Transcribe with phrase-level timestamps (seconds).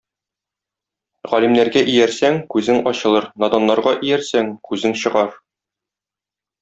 [1.33, 5.41] Галимнәргә иярсәң, күзең ачылыр, наданнарга иярсәң күзең чыгар.